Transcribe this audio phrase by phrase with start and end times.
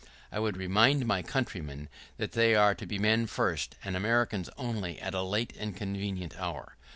[0.01, 4.49] [¶32] I would remind my countrymen that they are to be men first, and Americans
[4.57, 6.75] only at a late and convenient hour.